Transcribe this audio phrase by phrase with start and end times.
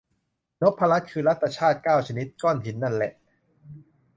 [0.61, 3.13] นพรัตน์ คือรัตนชาติเก้าชนิด ก้อนหินน่ะแหละ